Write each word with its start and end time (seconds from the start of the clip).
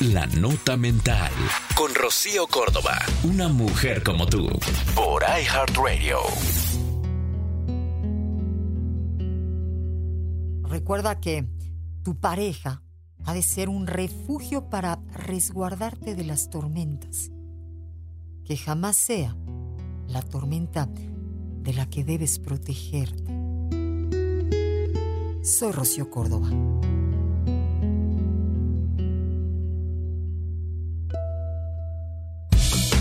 La 0.00 0.26
Nota 0.26 0.76
Mental. 0.76 1.32
Con 1.74 1.94
Rocío 1.94 2.46
Córdoba. 2.48 2.98
Una 3.24 3.48
mujer 3.48 4.02
como 4.02 4.26
tú. 4.26 4.46
Por 4.94 5.22
iHeartRadio. 5.22 6.18
Recuerda 10.64 11.18
que 11.18 11.48
tu 12.04 12.20
pareja 12.20 12.82
ha 13.24 13.32
de 13.32 13.40
ser 13.40 13.70
un 13.70 13.86
refugio 13.86 14.68
para 14.68 15.00
resguardarte 15.14 16.14
de 16.14 16.24
las 16.24 16.50
tormentas. 16.50 17.30
Que 18.44 18.58
jamás 18.58 18.96
sea 18.96 19.34
la 20.08 20.20
tormenta 20.20 20.90
de 20.90 21.72
la 21.72 21.88
que 21.88 22.04
debes 22.04 22.38
protegerte. 22.38 23.32
Soy 25.42 25.72
Rocío 25.72 26.10
Córdoba. 26.10 26.50